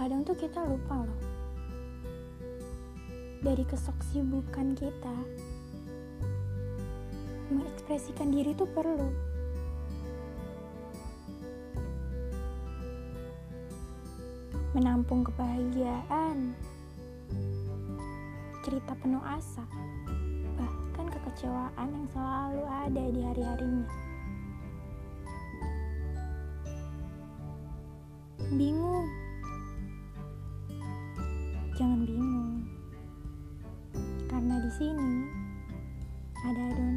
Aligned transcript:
Kadang 0.00 0.24
tuh 0.24 0.32
kita 0.32 0.64
lupa 0.64 1.04
loh. 1.04 1.20
Dari 3.44 3.60
kesoksibukan 3.68 4.72
kita, 4.72 5.16
mengekspresikan 7.52 8.32
diri 8.32 8.56
tuh 8.56 8.64
perlu. 8.64 9.12
Menampung 14.72 15.20
kebahagiaan, 15.20 16.56
cerita 18.64 18.96
penuh 19.04 19.20
asa, 19.20 19.68
bahkan 20.56 21.12
kekecewaan 21.12 21.88
yang 21.92 22.08
selalu 22.16 22.64
ada 22.64 23.04
di 23.12 23.20
hari-harinya. 23.20 23.88
Bingung? 28.56 28.79
Jangan 31.80 32.04
bingung, 32.04 32.60
karena 34.28 34.60
di 34.60 34.70
sini 34.76 35.12
ada 36.44 36.62
adonan 36.76 36.89